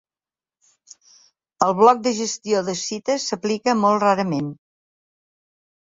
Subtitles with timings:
[1.67, 4.53] El bloc de gestió de cites s'aplica molt rarament.